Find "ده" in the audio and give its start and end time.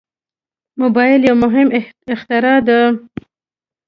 2.67-2.79